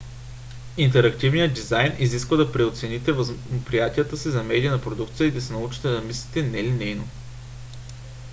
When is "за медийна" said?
4.29-4.81